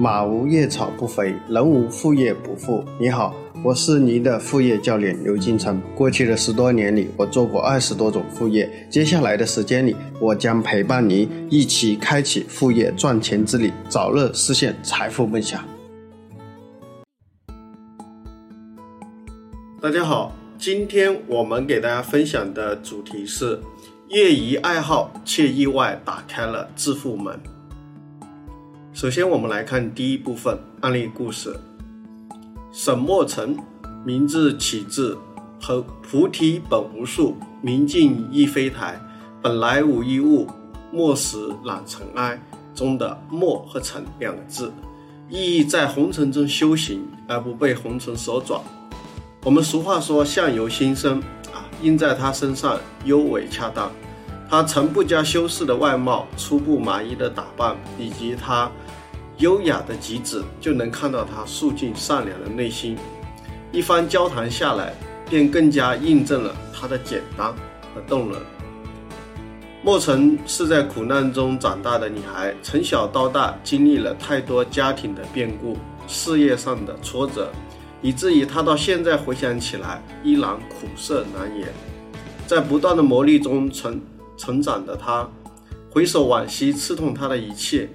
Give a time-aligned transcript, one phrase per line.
[0.00, 2.84] 马无夜草不肥，人无副业不富。
[3.00, 5.82] 你好，我是您的副业教练刘金成。
[5.96, 8.70] 过去的十多年里，我做过二十多种副业。
[8.88, 15.64] 接下来的时间里，我将陪伴您一起开启副业赚钱之旅，早日实现财富梦想。
[19.82, 23.58] 大家好，今天我们给大家分享的主题是
[24.10, 27.36] 业余爱好，却意外打开了致富门。
[29.00, 31.56] 首先，我们来看第一部分案例故事。
[32.72, 33.56] 沈墨尘，
[34.04, 35.16] 名字起自
[35.62, 39.00] “和菩提本无树，明镜亦非台，
[39.40, 40.48] 本来无一物，
[40.90, 42.42] 莫使染尘埃”
[42.74, 44.72] 中的“墨”和“尘”两个字，
[45.30, 48.60] 意义在红尘中修行，而不被红尘所转。
[49.44, 51.20] 我们俗话说“相由心生”，
[51.54, 53.92] 啊，印在他身上尤为恰当。
[54.50, 58.68] 他曾不加修饰的外貌，初步满意的打扮，以及他。
[59.38, 62.96] 优雅的举止，就能看到他素净善良的内心。
[63.70, 64.92] 一番交谈下来，
[65.30, 67.54] 便更加印证了他的简单
[67.94, 68.40] 和动人。
[69.80, 75.76] 莫尘是在苦难中长大的女孩，从小到大经历了太多家庭的变故、
[76.08, 77.48] 事业上的挫折，
[78.02, 81.68] 以至于她到现在回想起来，依然苦涩难言。
[82.44, 84.00] 在不断的磨砺中成
[84.36, 85.28] 成长的她，
[85.90, 87.88] 回首往昔刺痛她的一切。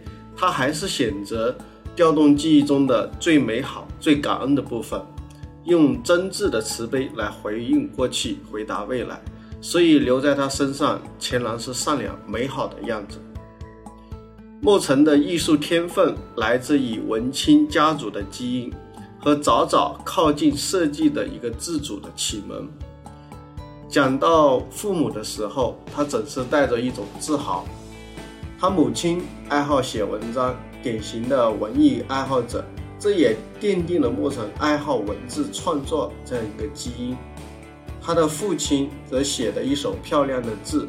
[0.44, 1.56] 他还是选择
[1.96, 5.02] 调动记忆中的最美好、最感恩的部分，
[5.64, 9.18] 用真挚的慈悲来回应过去，回答未来。
[9.62, 13.20] 所以留在他身上，全然是善良美好的样子。
[14.60, 18.74] 莫尘的艺术天分来自于文清家族的基因
[19.22, 22.68] 和早早靠近设计的一个自主的启蒙。
[23.88, 27.66] 讲到父母的时候，他总是带着一种自豪。
[28.64, 32.64] 他母亲爱好写文章，典型的文艺爱好者，
[32.98, 37.14] 这也奠定了莫尘爱好文字创作这样一个基因。
[38.02, 40.88] 他的父亲则写的一手漂亮的字，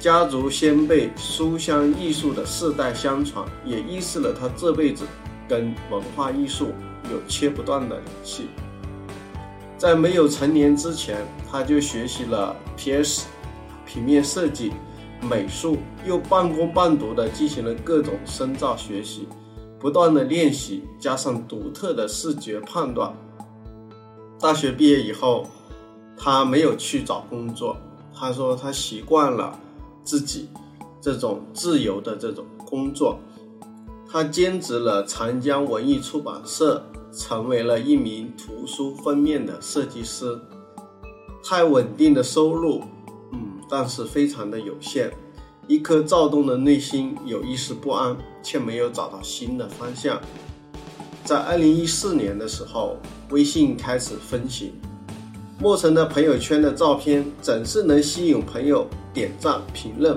[0.00, 5.04] 家族先辈书香艺术的世代相传，也预示了他这辈子
[5.48, 6.72] 跟文化艺术
[7.04, 8.48] 有切不断的联系。
[9.78, 13.26] 在没有成年之前，他就学习了 PS
[13.86, 14.72] 平面设计。
[15.20, 19.26] 美术又半工半读的进行了各种深造学习，
[19.78, 23.12] 不断的练习，加上独特的视觉判断。
[24.38, 25.46] 大学毕业以后，
[26.16, 27.76] 他没有去找工作，
[28.14, 29.58] 他说他习惯了
[30.04, 30.48] 自己
[31.00, 33.18] 这种自由的这种工作。
[34.08, 40.38] 他兼职了长江文艺出版社，成为了一名图书封面的设计师。
[41.42, 42.82] 太稳定的收入。
[43.68, 45.10] 但是非常的有限，
[45.66, 50.20] 一颗躁动的内心有一丝不安，却没有找到新的方向。
[51.24, 52.96] 在二零一四年的时候，
[53.30, 54.72] 微信开始分行，
[55.58, 60.16] 莫尘的朋友圈的照片总是能吸引朋友点赞评论，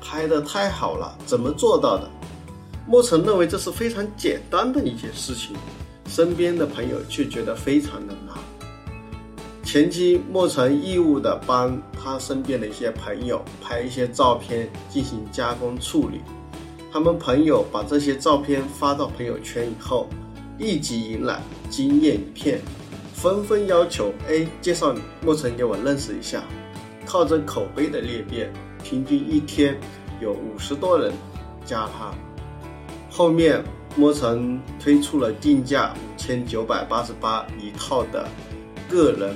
[0.00, 2.08] 拍的太好了，怎么做到的？
[2.86, 5.56] 莫尘认为这是非常简单的一件事情，
[6.06, 8.36] 身边的朋友却觉得非常的难。
[9.72, 16.20] 前期莫尘义务的帮他身边的一些朋友拍一些照片进行加工处理，
[16.92, 20.10] 他们朋友把这些照片发到朋友圈以后，
[20.58, 21.40] 立即引来
[21.70, 22.60] 惊艳一片，
[23.14, 26.44] 纷纷要求：A，介绍你莫尘给我认识一下。
[27.06, 28.52] 靠着口碑的裂变，
[28.84, 29.80] 平均一天
[30.20, 31.10] 有五十多人
[31.64, 32.12] 加他。
[33.08, 33.64] 后面
[33.96, 38.28] 莫尘推出了定价五千九百八十八一套的
[38.86, 39.34] 个人。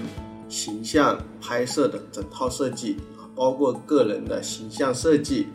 [0.49, 5.49] 形象拍摄的整套设计啊，包括个人的形象设计、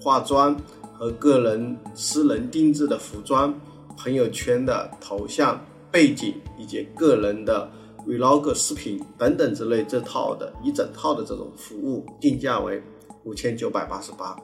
[0.00, 0.56] 化妆
[0.92, 3.54] 和个人私人定制的服装、
[3.96, 5.60] 朋友圈的头像、
[5.90, 7.70] 背景以及个人的
[8.06, 12.82] vlog 视频等等之类，这套的一整套的这种服务定价为
[13.24, 14.34] 五千九百八十八。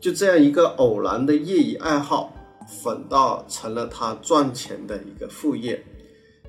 [0.00, 2.32] 就这样一个偶然的业余爱好，
[2.82, 5.84] 反倒成了他赚钱的一个副业。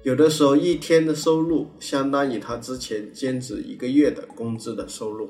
[0.01, 5.29] 有的时候，一天的收入相当于他之前兼职一个月的工资的收入。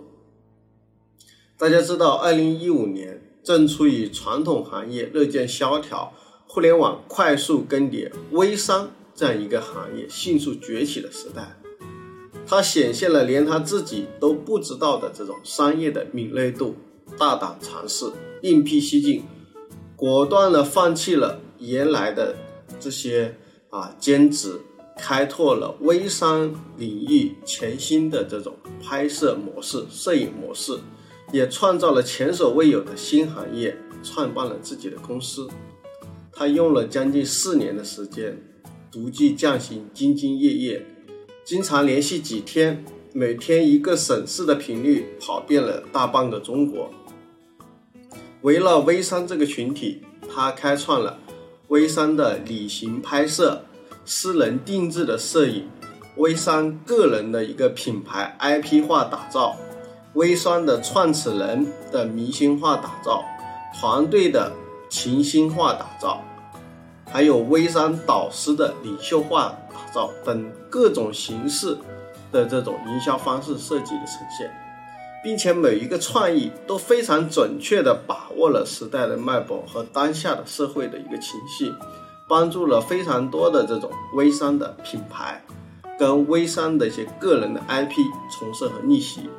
[1.57, 6.13] 大家知道，二零一五年正处于传统行业日渐萧条、
[6.48, 11.57] 互联网快速更迭、微商这样一个行业迅速崛起的时代。
[12.45, 16.75] 它显现了连他自己都不知道的这种商业的敏锐度，
[17.18, 18.06] 大胆尝试，
[18.44, 19.24] 另辟蹊径，
[19.95, 22.36] 果断的放弃了原来的
[22.80, 23.36] 这些。
[23.69, 24.60] 啊，兼职
[24.98, 30.77] 开拓了微商领域全新的这种拍摄模式、摄影模式，
[31.31, 35.48] 也创造了前所未有的新行业，创办了自己的公司。
[36.31, 38.42] 他用了将近四年的时间，
[38.92, 40.86] 独具匠心，兢兢业业，
[41.44, 42.83] 经常连续几天，
[43.13, 46.89] 每天一个省市的频率，跑遍了大半个中国。
[48.42, 50.01] 围绕微商这个群体，
[50.33, 51.19] 他开创了
[51.69, 53.63] 微商的旅行拍摄、
[54.04, 55.69] 私人定制的摄影、
[56.18, 59.56] 微商个人的一个品牌 IP 化打造、
[60.13, 63.24] 微商的创始人的明星化打造、
[63.80, 64.51] 团队的
[64.89, 66.24] 情星化打造，
[67.06, 71.77] 还有微商导师的领袖化打造等各种形式
[72.31, 74.51] 的这种营销方式设计的呈现。
[75.24, 81.74] 并且每一个创意都非常准确地把握了时代的脉搏和当下的社会的一个情绪，
[82.27, 85.44] 帮助了非常多的这种微商的品牌
[85.98, 87.95] 跟微商的一些个人的 IP
[88.31, 89.30] 重设和逆袭，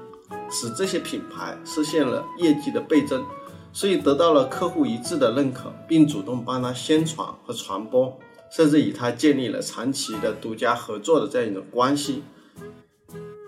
[0.50, 3.24] 使这些品牌实现了业绩的倍增，
[3.72, 8.18] 所以得到了客户一致的认可，并主动帮他宣传和传播，
[8.50, 12.22] 甚至与他建立了长期的独家合作的这样一种关系。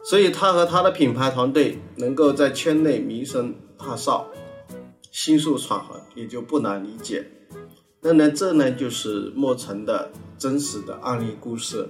[0.04, 4.24] 所以他和他的品牌团队能够在圈内名声大噪，
[5.10, 7.24] 星速闯红，也就不难理解。
[8.00, 11.88] 那呢，这呢就是莫尘的真实的案例故事。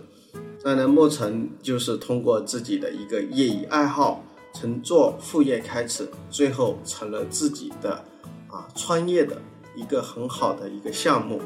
[0.62, 4.22] 那呢，莫尘就是通过自己的一个业余爱好，
[4.52, 8.04] 从做副业开始，最后成了自己的
[8.48, 9.40] 啊创业的
[9.74, 11.40] 一个很好的一个项目。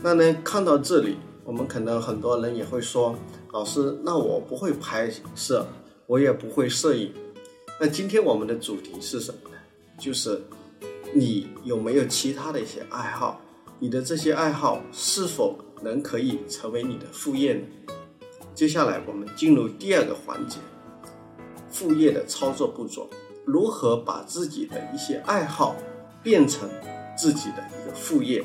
[0.00, 1.16] 那呢，看到这里。
[1.46, 3.14] 我们可能很多人也会说，
[3.52, 5.64] 老师，那我不会拍摄，
[6.08, 7.12] 我也不会摄影。
[7.80, 9.56] 那今天我们的主题是什么呢？
[9.96, 10.42] 就是
[11.14, 13.40] 你有没有其他的一些爱好？
[13.78, 17.62] 你的这些爱好是否能可以成为你的副业呢？
[18.52, 20.58] 接下来我们进入第二个环节，
[21.70, 23.08] 副业的操作步骤，
[23.44, 25.76] 如何把自己的一些爱好
[26.24, 26.68] 变成
[27.16, 28.44] 自己的一个副业？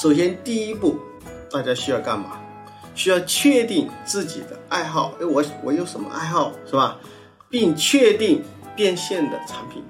[0.00, 0.96] 首先第一步。
[1.50, 2.38] 大家需要干嘛？
[2.94, 5.12] 需要确定自己的爱好。
[5.20, 6.98] 哎，我我有什么爱好是吧？
[7.48, 8.42] 并确定
[8.74, 9.84] 变现的产品，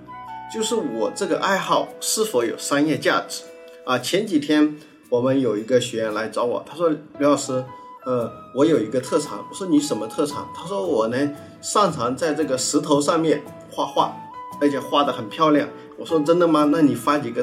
[0.52, 3.44] 就是我这个爱好是否有商业价值
[3.86, 3.98] 啊？
[3.98, 4.76] 前几天
[5.08, 7.64] 我们有一个学员来找我，他说：“刘老师，
[8.04, 11.16] 呃，我有一个特长。”我说：“你什么特长？”他说：“我呢，
[11.62, 14.14] 擅长在这个石头上面画画，
[14.60, 15.66] 而且画得很漂亮。”
[15.96, 16.68] 我说：“真的吗？
[16.70, 17.42] 那你发几个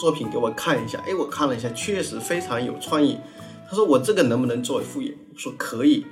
[0.00, 3.20] 作品给我看一下。”哎，我看了一下，确实非常有创意。
[3.72, 6.04] 他说：“我这个能不能作为副业？”我说：“可以，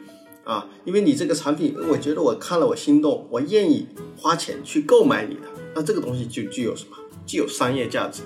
[0.45, 3.87] 啊，因为你这个产品，我觉得我看了我心动，我愿意
[4.17, 5.43] 花钱去购买你的，
[5.75, 6.97] 那这个东西就具有什么？
[7.27, 8.23] 具有商业价值。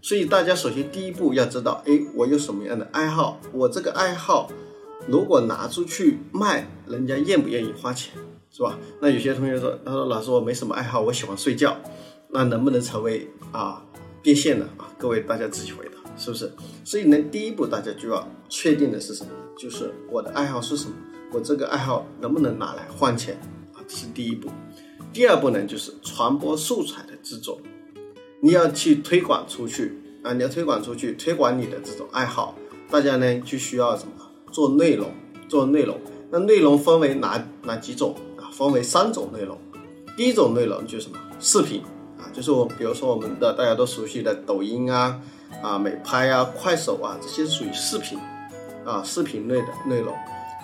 [0.00, 3.38] 所以大家首先第一步要知道，哎，我有什么样的爱好？
[3.52, 4.50] 我这个爱好
[5.06, 8.14] 如果拿出去卖，人家愿不愿意花钱，
[8.50, 8.78] 是吧？
[9.02, 11.76] 那有些同学说，他说老师我没什么爱好，我喜欢睡觉，
[12.30, 13.84] 那能不能成为啊
[14.22, 14.66] 变现呢？
[14.78, 16.52] 啊，各位大家自己回答。”是不是？
[16.84, 19.30] 所以呢，第一步大家就要确定的是什么？
[19.56, 20.94] 就是我的爱好是什么？
[21.32, 23.34] 我这个爱好能不能拿来换钱
[23.72, 23.82] 啊？
[23.88, 24.48] 这是第一步。
[25.12, 27.60] 第二步呢，就是传播素材的制作。
[28.40, 30.32] 你要去推广出去啊！
[30.32, 32.56] 你要推广出去，推广你的这种爱好，
[32.90, 34.12] 大家呢就需要什么？
[34.52, 35.10] 做内容，
[35.48, 35.98] 做内容。
[36.30, 38.50] 那内容分为哪哪几种啊？
[38.52, 39.56] 分为三种内容。
[40.16, 41.18] 第一种内容就是什么？
[41.40, 41.82] 视频
[42.18, 45.20] 啊，就是我比如说我们的大家都熟悉的抖音啊。
[45.62, 48.18] 啊，美拍啊，快手啊，这些属于视频，
[48.84, 50.14] 啊，视频类的内容。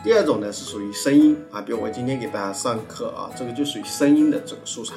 [0.03, 4.95] 第二种呢是属于声音啊，比如我今天给大家上课啊，这个就属于声音的这个素材。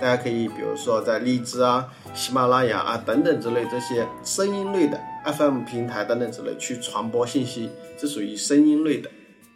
[0.00, 9.08] 家可以比如说在荔枝啊、喜马拉雅啊等等之类这些声音类的 FM 平台等等之类去传播信息，这属于声音类的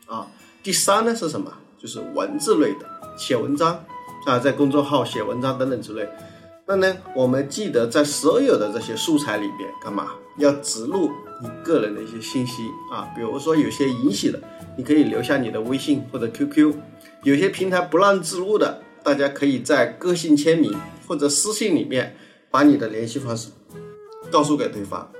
[0.06, 0.28] 啊。
[0.62, 1.52] 第三呢是什么？
[1.76, 3.84] 就是文字类的，写文章
[4.26, 6.08] 啊，在公众号写文章等等之类。
[6.68, 11.10] 那呢，我们记得在所有的这些素材里边，干嘛要植入
[11.42, 13.08] 你个人的一些信息啊？
[13.16, 14.38] 比如说有些引起的，
[14.76, 16.74] 你可以留下你的微信或者 QQ；
[17.22, 22.14] 有些平台不让植入的，大家可以在个性签名或者私信里面
[22.50, 23.48] 把你的联系方式
[24.30, 25.10] 告诉给对方。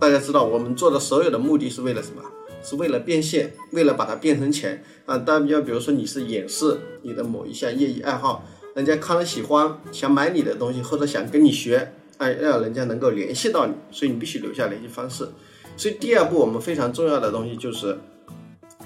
[0.00, 2.20] 大家知道，我们做的所有的目的是为了什么？
[2.64, 5.18] 是为了变现，为了把它变成钱啊！
[5.18, 8.44] 大家比如说你是演示你的某一项业余爱好。
[8.74, 15.28] 人家看了喜欢，想买你的东西，或者想跟你学，哎，让人家能够联系到你，所以你必须留下联系方式。
[15.76, 17.96] 所以第二步我们非常重要的东西就是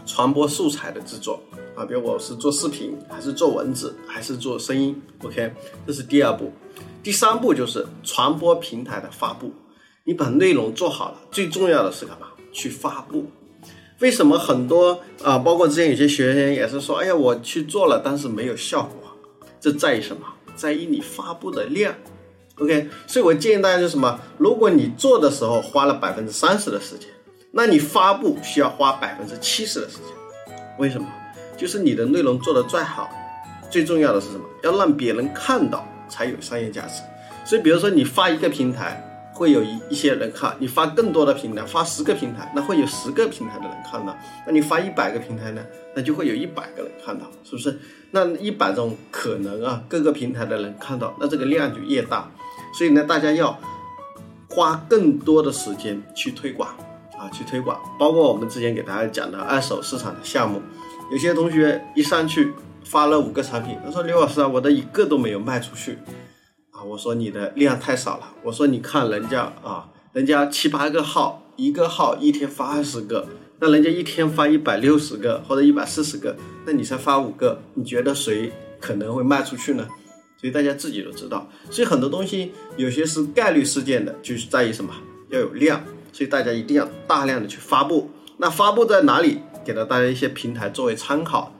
[0.06, 1.40] 传播素材的制作
[1.74, 5.52] 啊，比如我是做视频，还是做文字，还是做声音，OK，
[5.86, 6.52] 这是第二步。
[7.02, 9.50] 第三步就是传播平台的发布。
[10.04, 12.28] 你把内容做好了，最重要的是干嘛？
[12.52, 13.26] 去发布。
[14.00, 19.07] 为什么很多啊，包括之前有些学员也是说，哎呀，我去做了，但是没有效果。
[19.60, 20.22] 这在于什么？
[20.54, 21.94] 在于你发布的量
[22.58, 24.18] ，OK，所以我建议大家就是什么？
[24.36, 27.08] 如果你做的时候花了百分之三十的时间，
[27.52, 30.56] 那你发布需要花百分之七十的时间。
[30.78, 31.06] 为什么？
[31.56, 33.10] 就是你的内容做得再好，
[33.70, 34.44] 最重要的是什么？
[34.62, 37.02] 要让别人看到才有商业价值。
[37.44, 39.04] 所以，比如说你发一个平台。
[39.38, 44.12] 会有一一些人看你发更多的平台，发十个平台，那会有十个平台的人看到。
[44.44, 45.64] 那你发一百个平台呢，
[45.94, 47.78] 那就会有一百个人看到，是不是？
[48.10, 52.28] 那一百种可能啊，各个平台的人看到，那这个量就越大。
[52.76, 53.56] 所以呢，大家要
[54.48, 56.68] 花更多的时间去推广
[57.16, 57.80] 啊，去推广。
[57.96, 60.60] 包括我们之前给大家讲的二手市场的项目，
[61.12, 62.52] 有些同学一上去
[62.84, 65.96] 发了五个产品，他说刘老师啊，我的一个都没有卖出去。
[66.84, 68.34] 我说你的量太少了。
[68.42, 73.26] 我说你看人家啊，人家七八个号，一个号一天发二十个，
[73.60, 79.86] 那人家一天发一百六十个或者一百四十个，那你才发五个，你觉得谁可能会卖出去呢？
[80.40, 84.94] 所以大家自己都知道，所以很多东西有些是概率事件的，就是在于什么
[85.30, 85.82] 要有量，
[86.12, 88.10] 所以大家一定要大量的去发布。
[88.36, 89.40] 那发布在哪里？
[89.64, 91.52] 给到大家一些平台作为参考。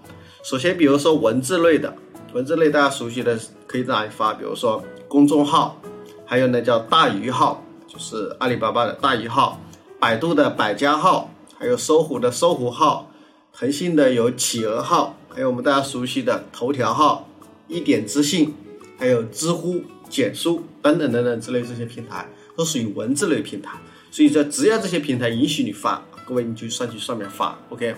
[0.45, 1.95] 首先，比如说文字类的，
[2.33, 4.33] 文字类大家熟悉的可以在哪里发？
[4.33, 4.83] 比如说。
[5.09, 5.81] 公众号，
[6.27, 9.59] 还有呢叫大鱼号，就是阿里巴巴的大鱼号，
[9.99, 13.11] 百度的百家号，还有搜狐的搜狐号，
[13.53, 17.27] 腾讯的有企鹅号，还有我们大家熟悉的头条号、
[17.67, 18.55] 一点资讯，
[18.99, 23.73] 还有知乎、简书等等等等之类这些平台，都属于文字类平台。
[24.11, 27.59] 所以说，只要这些平台允许你发，各位你就上去上面发。
[27.71, 27.95] OK，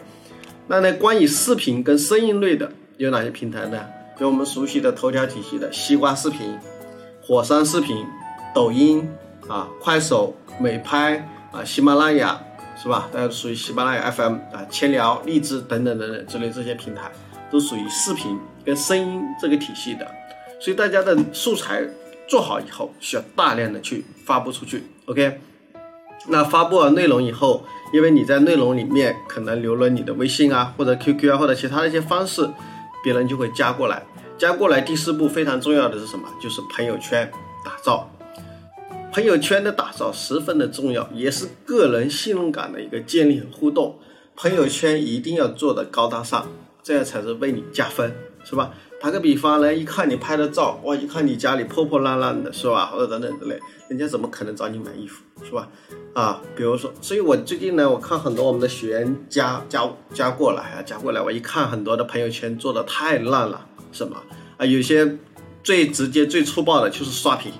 [0.68, 3.84] 那呢关于视频跟声音类的有哪些平台呢？
[4.20, 6.56] 有我们熟悉的头条体系的西瓜视频。
[7.22, 8.06] 火山视频、
[8.54, 9.08] 抖音
[9.48, 12.40] 啊、快手、美拍啊、喜马拉雅
[12.76, 13.08] 是吧？
[13.12, 17.10] 大家属于喜马拉雅 FM 啊、千聊、荔枝等等等等之类这些平台，
[17.50, 20.06] 都属于视频跟声音这个体系的。
[20.60, 21.82] 所以大家的素材
[22.26, 24.84] 做好以后，需要大量的去发布出去。
[25.06, 25.40] OK，
[26.28, 32.48] 那发布了内容以后，因为你在内容里面可能留了你的微信啊，或者 QQ 啊，或者其他的一些方式，
[33.04, 34.02] 别人就会加过来。
[34.40, 36.26] 加过来，第四步非常重要的是什么？
[36.40, 37.30] 就是朋友圈
[37.62, 38.10] 打造。
[39.12, 43.98] 朋友圈的打造十分的重要，也是个人信任感的一个建立和互动。
[44.34, 46.48] 朋友圈一定要做的高大上，
[46.82, 48.72] 这样才是为你加分，是吧？
[49.00, 52.84] 打个比方呢，一看你拍的照，哇，一看你家里破破烂烂的，是吧？
[52.86, 55.66] 或者等等之类，人家怎么可能找你买衣服，是吧？
[56.12, 63.66] 啊，比如说，所以我最近呢，我看很多我们的学员加加加过来啊，加过来，我一看很多的朋友圈做的太烂了。
[63.90, 64.16] 什么
[64.58, 64.66] 啊？
[64.66, 65.16] 有些
[65.64, 67.50] 最直接、最粗暴的就是刷屏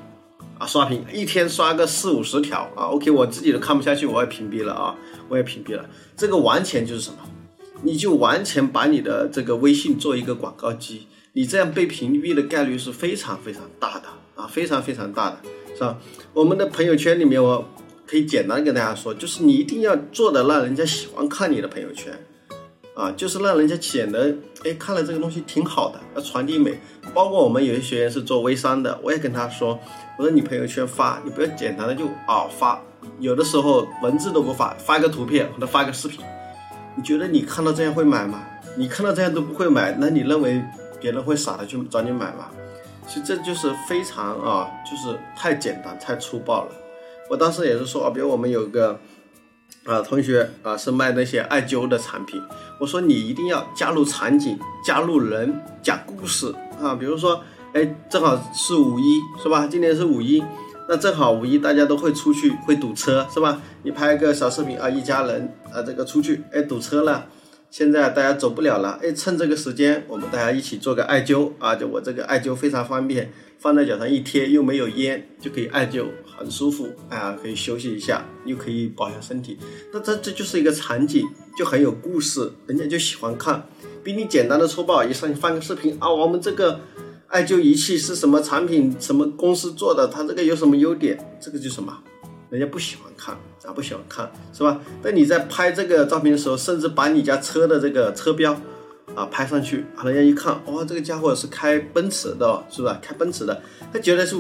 [0.59, 0.67] 啊！
[0.67, 4.95] 刷屏一天刷个四五十条啊！OK，我自己都看不下去，我也屏蔽了啊！
[5.31, 5.89] 我也屏蔽了。
[6.19, 7.17] 这个完全就是什么？
[7.83, 14.47] 你就完全把你的这个微信做一个广告机，你这样被屏蔽的概率是非常非常大的啊！
[14.47, 15.39] 非常非常大的，
[15.75, 15.99] 是吧？
[16.33, 17.67] 我们的朋友圈里面，我
[18.07, 22.13] 可以简单跟大家说，就是你一定要做的让人家喜欢看你的朋友圈。
[22.93, 26.79] 啊，就是让人家显得，哎，看了这个东西挺好的，要传递美。
[27.15, 29.79] 包括我们有些学员是做微商的，我也跟他说，
[30.19, 32.79] 我说你朋友圈发，你不要简单的就啊发，
[33.19, 36.21] 有的时候文字都不发，发个图片或者发个视频，
[37.01, 38.43] 你觉得你看到这样会买吗？
[38.77, 40.63] 你看到这样都不会买，那你认为
[41.01, 42.51] 别人会傻的去找你买吗？
[43.09, 46.73] 其实这就是非常啊，就是太简单太粗暴了。
[47.31, 49.01] 我当时也是说啊，比如我们有个。
[49.87, 52.39] 啊，同学啊，是卖那些艾灸的产品。
[52.79, 56.95] 我说你一定要加入场景，加入人，讲故事啊。
[56.95, 57.43] 比如说，
[57.73, 59.67] 哎，正好是五一，是吧？
[59.67, 60.45] 今年是五一，
[60.91, 63.63] 那正好五一大家都会出去，会堵车，是吧？
[63.85, 67.29] 你拍个小视频啊，一家人啊，这个出去，哎，堵车了。
[67.71, 71.77] 现在大家走不了了，哎，趁这个时间，我们大家一起做个艾灸啊！
[71.77, 76.07] 就我这个艾灸非常方便，放在脚上一贴，又没有烟，就可以艾灸，
[76.37, 77.39] 很舒服啊！
[77.41, 79.57] 可以休息一下，又可以保养身体。
[79.93, 81.25] 那这这就是一个场景，
[81.57, 83.65] 就很有故事，人家就喜欢看。
[84.03, 86.81] 比你简单的粗暴，一上去放个视频啊，我们这个
[87.31, 91.17] 艾灸仪器是什么产品，什么公司做的，它这个有什么优点？
[91.41, 91.97] 这个就什么？
[92.51, 94.81] 人家不喜欢看啊，不喜欢看，是吧？
[95.05, 98.61] 那你在拍这个照片的时候，甚至把你家车的这个车标
[99.15, 102.95] 啊拍上去，啊人家一看，哇，这个家伙是开奔驰的，是不是？
[103.01, 104.35] 开奔驰的，他觉得是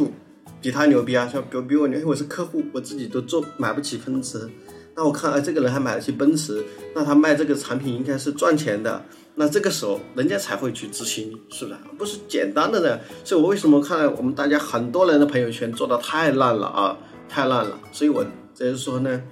[0.60, 4.50] 比他牛逼啊，说比比我牛，因为我是客户，我自己都做买不起奔驰，
[4.96, 9.04] 那我看，哎，这个人还买得起奔驰，那他卖这个产品应该是赚钱的，
[9.40, 11.78] 那这个时候人家才会去咨询你，是不是？
[11.96, 16.94] 不是简单的人，所以我为什么看我们大家很多人的朋友圈做的太烂了啊？
[17.26, 18.22] 太烂了，所以我
[18.54, 19.22] 就是说呢，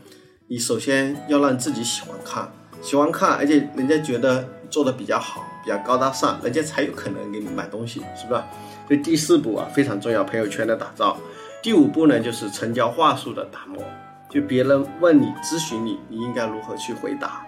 [0.46, 2.50] 你首先要让自己喜欢看，
[2.80, 8.40] 喜欢看，而且人家觉得做的比较好，比较高大上，人家才有可能给你买东西，是不是？
[8.86, 11.18] 所以第四步啊非常重要，朋友圈的打造。
[11.62, 13.84] 第五步呢，就是成交话术的打磨，
[14.30, 17.44] 就别人问你咨询你，你应该如何去回答。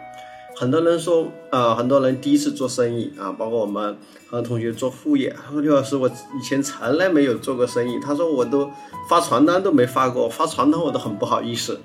[0.61, 3.97] 很多人说，呃，很多人第一次做生意啊，包括我们
[4.29, 8.71] 很多同学做副业，他说刘老师，我以前从来没有做过生意，他说我都
[9.09, 11.81] 发传单都没发过，发传单我都很不好意思。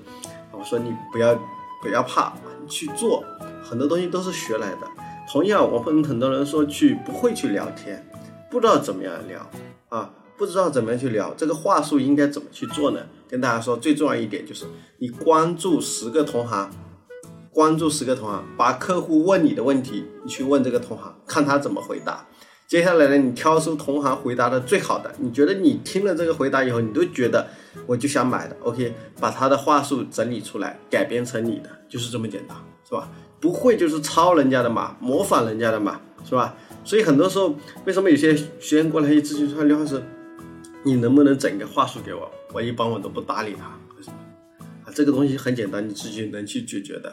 [0.52, 1.34] 我说你不要
[1.80, 2.34] 不要怕，
[2.68, 3.24] 去做，
[3.62, 4.86] 很多东西都是学来的。
[5.26, 8.06] 同样，我们很多人说去不会去聊天，
[8.50, 9.50] 不知道怎么样聊
[9.88, 10.10] 啊。
[10.36, 13.00] 不知道怎么样去聊这个话术应该怎么去做呢？
[13.26, 14.66] 跟大家说，最重要一点就是
[14.98, 16.70] 你关注十个同行，
[17.56, 22.22] 关注十个同行，把客户问你的问题，你去问这个同行，看他怎么回答。
[22.66, 27.48] 接下来呢，你挑出同行回答的最好的，你觉得你听了这个回答以后，你都觉得
[27.86, 32.54] 我就想买的，OK，把他的话术整理出来，改编成你的，就是这么简单，
[32.86, 33.10] 是吧？
[33.40, 36.54] 不会就是抄人家的嘛，模仿人家的嘛，是吧？
[36.84, 37.54] 所以很多时候，
[37.86, 40.02] 为什么有些学员过来一咨询说刘老师？
[40.84, 42.30] 你能不能整个话术给我？
[42.52, 44.16] 我一般我都不搭理他，为什么？
[44.84, 47.10] 啊，这个东西很简单，你自己能去解决的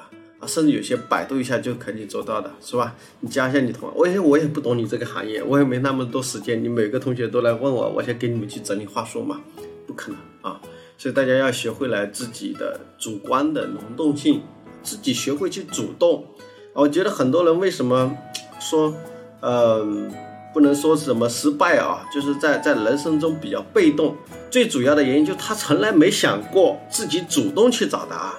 [0.48, 2.96] 甚至有些百度一下就可以做到的，是吧？
[3.20, 9.42] 你加一下你同学，我也我也不懂你这个行业，我也没那么多时间，你每个同学都来问我，我先给你们去整理话术嘛，
[9.86, 10.60] 不可能啊！
[10.98, 14.42] 所以大家要学会来自己的主观的能动性，
[14.82, 16.26] 自己学会去主动。
[16.74, 18.16] 我觉得很多人为什么
[18.60, 18.94] 说，
[19.42, 20.12] 嗯。
[20.54, 24.16] 不能说什么失败啊，就是在在人生中比较被动。
[24.52, 28.34] 最主要的原因就是他从来没想过自己主动去找答案，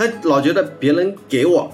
[0.00, 1.70] 他老觉得别人给我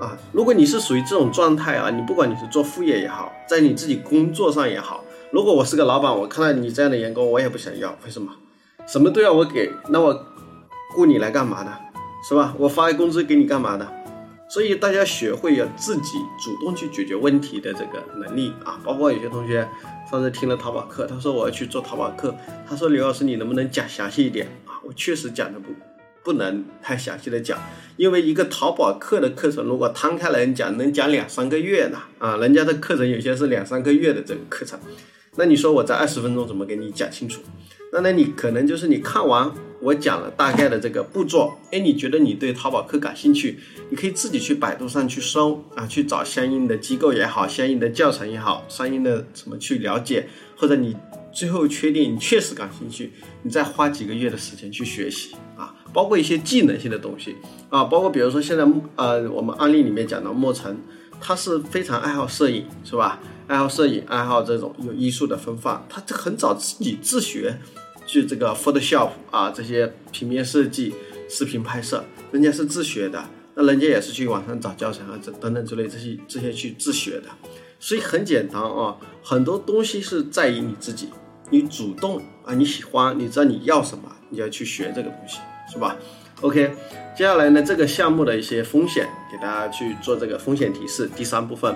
[0.00, 0.18] 啊。
[0.32, 7.96] 如果你是属于这种状态啊，你不管你是做副业也好，在你自己工作上也好，如果我是个老板，我看到你这样的员工，我也不想要。
[8.04, 8.32] 为什么？
[8.84, 10.26] 什么都要我给，那我
[10.92, 11.72] 雇你来干嘛呢？
[12.28, 12.52] 是吧？
[12.58, 13.88] 我发工资给你干嘛呢？
[14.48, 19.68] 所以大家学会要自己主动去解决问题的这个能力啊，包括有些同学
[20.10, 22.34] 上次听了淘宝课，他说我要去做淘宝课，
[22.68, 24.82] 他说刘老师你能不能讲详细一点啊？
[24.82, 25.68] 我确实讲的不
[26.22, 27.58] 不能太详细的讲，
[27.96, 34.78] 因为一个淘宝课的课程如果摊开来讲，能讲两三个月呢啊，人家的课程有些是两三个月的这个课程，
[35.36, 37.40] 那你说我在二十分钟怎么给你讲清楚？
[37.92, 39.52] 那那你可能就是你看完。
[39.82, 43.58] 我讲了大概的这个步骤，哎，你觉得你对淘宝课感兴趣？
[43.90, 50.96] 你可以自己去百度上去搜啊，去找相应的机构也好，相应的教程也好，相应的什么去了解，或者你
[51.32, 53.10] 最后确定你确实感兴趣，
[53.42, 57.36] 你再花几个月的时间去学习啊，包括一些技能性的东西
[57.68, 58.64] 啊，包括比如说现在
[58.96, 60.76] 呃，我们案例里面讲到莫尘，
[61.20, 63.20] 他是非常爱好摄影，是吧？
[63.46, 67.58] 爱好摄影，爱好这种有艺术的风范，他这很早自己自学。
[68.04, 70.92] 去这个 Photoshop 啊，这些平面设计、
[71.30, 73.24] 视频拍摄，人家是自学的，
[73.54, 77.28] 那人家也是去网上找教程啊，这等等之类这些这些去自学的，
[77.78, 81.10] 所以很简单啊，很多东西是在于你自己，
[81.50, 85.38] 你主动啊，你喜欢，你知道你要什么，你要去学这个东西，
[85.72, 85.96] 是吧
[86.42, 86.70] ？OK，
[87.16, 91.08] 接下来呢，这个项目的一些风险，给大家去做这个风险提示。
[91.16, 91.74] 第三部分，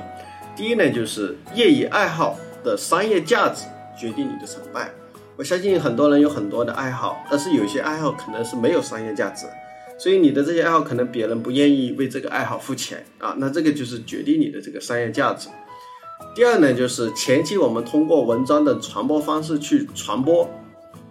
[0.55, 3.65] 第一呢，就是业余爱好的商业价值
[3.99, 4.91] 决定你的成败。
[5.39, 9.47] 我相信很多人有很多的爱好，但是有些爱好可能是没有商业价值，
[9.99, 15.49] 所以你的这些爱好可能别人不愿意为这个爱好付钱啊，那这个就是决定你的这个商业价值。
[16.35, 20.51] 第二呢，就是前期我们通过文章的传播方式去传播，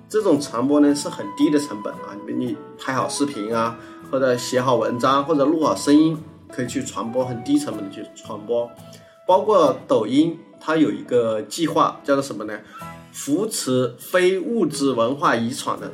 [0.08, 3.78] 这种传播呢是很低的成本啊，你你拍好视频啊，
[4.12, 6.18] 或者写好文章，或者录好声音，
[6.52, 8.70] 可以去传播，很低成本的去传播。
[9.28, 12.60] 包括抖音，它有一个计划叫做什么呢？
[13.12, 15.90] 扶持非物质文化遗产的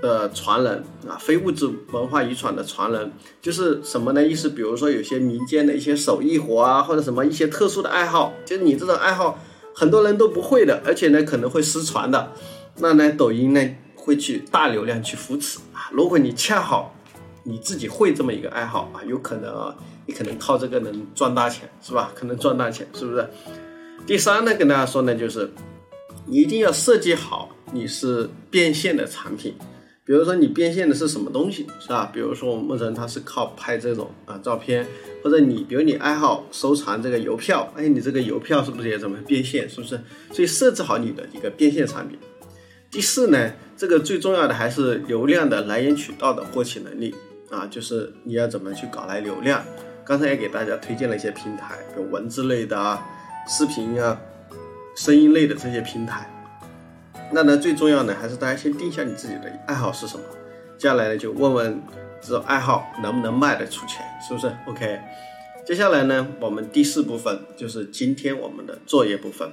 [0.00, 4.26] 的传人啊，非物质文化遗产的传人就是什么呢？
[4.26, 9.38] 意思比如说有些民间的一些手艺活啊，或者什么一些特殊的爱好，就是你这种爱好
[9.74, 12.32] 很多人都不会的，而且呢可能会失传的，
[12.76, 13.60] 那呢抖音呢
[13.94, 15.90] 会去大流量去扶持啊。
[15.92, 16.94] 如果你恰好
[17.42, 22.12] 你自己会这么一个爱好啊，有可能啊，你可能靠这个能赚大钱，是吧？
[22.14, 23.28] 可能赚大钱，是不是？
[24.06, 25.50] 第三呢，跟大家说呢，就是。
[26.26, 29.54] 你一定要设计好你是变现的产品，
[30.06, 32.10] 比如说你变现的是什么东西，是吧？
[32.14, 34.86] 比如说我们人他是靠拍这种啊照片，
[35.22, 39.68] 或者你比如你爱好收藏这个邮票，哎，你这个邮票是不是也怎么变现？
[39.68, 40.00] 是不是？
[40.32, 42.18] 所以设置好你的一个变现产品。
[42.94, 47.12] 第四呢，这个最重要的还是流量的来源渠道的获取能力
[47.50, 49.64] 啊，就是你要怎么去搞来流量。
[50.04, 53.04] 刚才也给大家推荐了一些平台，比如文字类的啊，
[53.48, 54.16] 视频啊。
[54.96, 56.30] 声音类的这些平台，
[57.32, 60.22] 那呢最重要呢，还是大家先定下你自己的爱好是什么，
[60.78, 61.82] 接下来呢就问问
[62.20, 65.00] 这种爱好能不能卖得出钱，是不是？OK，
[65.66, 69.50] 接下来呢，我们第四部分就是今天我们的作业部分。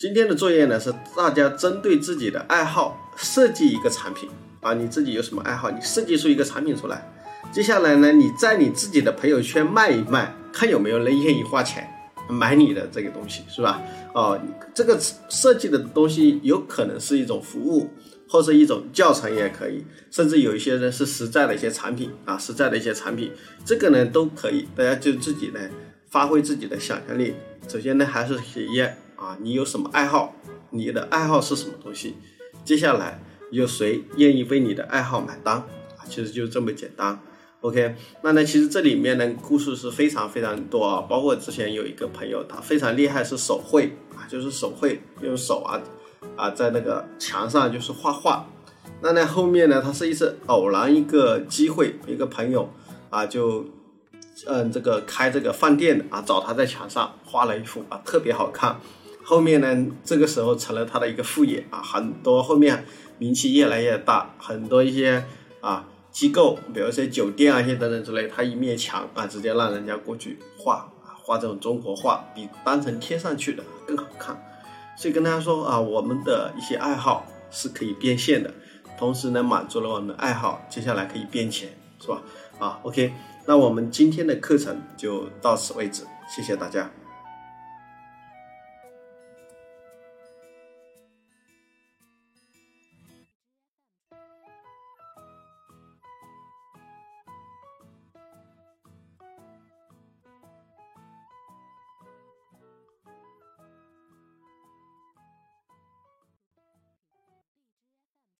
[0.00, 4.30] 今天的作业呢是大家针对自己的爱好设计一个产品
[4.62, 7.06] 啊，你自己有什么爱好，你设计出一个产品出来。
[7.52, 11.86] 接下来呢，你在你自己的朋友圈卖一卖，看有没有人愿意花钱
[12.30, 13.82] 买你的这个东西，是吧？
[14.14, 14.40] 哦，
[14.72, 17.90] 这个设计的东西有可能是一种服务，
[18.26, 23.30] 或者一种教程也可以，甚至有一些人是实在的一些产品啊，实在的一些产品，
[23.66, 25.60] 这个呢都可以，大家就自己呢
[26.08, 27.34] 发挥自己的想象力。
[27.68, 28.96] 首先呢，还是体验。
[29.20, 30.34] 啊，你有什么爱好？
[30.70, 32.16] 你的爱好是什么东西？
[32.64, 35.56] 接下来有谁愿意为你的爱好买单？
[35.56, 37.20] 啊，其实就这么简单。
[37.60, 45.78] OK，那呢，其实这里面呢故事是非常非常多啊，包括之前有一个朋友，他非常厉害，是手绘啊，就是手绘用手啊
[46.36, 48.46] 啊在那个墙上就是画画。
[49.02, 52.72] 那呢后面呢，他是一次偶然一个机会，一个朋友
[53.10, 53.66] 啊就
[54.46, 58.80] 嗯这个开这个饭店的啊，找他在墙上画了一幅啊特别好看。
[59.30, 62.84] 后面呢，这个时候成了他的一个副业啊，很多后面
[63.16, 65.24] 名气越来越大，很多一些
[65.60, 74.36] 啊机构，比如说酒店啊一些等等之类，他一面墙啊，直接让人家过去画啊，画这种中国画，比单纯贴上去的更好看。
[74.96, 78.52] 所以跟大家说啊，我们的一些爱好是可以变现的，
[78.98, 81.68] 同时呢，满足了我们的爱好，接下来可以变钱，
[82.00, 82.20] 是吧？
[82.58, 83.12] 啊，OK，
[83.46, 86.90] 那我们今天的课程就到此为止，谢谢大家。